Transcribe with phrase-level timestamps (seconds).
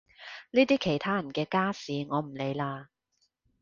[0.49, 2.89] 呢啲其他人嘅家事我唔理啦